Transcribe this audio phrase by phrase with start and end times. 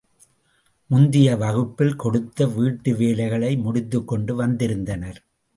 [0.89, 5.21] முந்திய வகுப்பில் கொடுத்த வீட்டு வேலைகளை முடித்துக் கொண்டு வந்திருந்தனர்.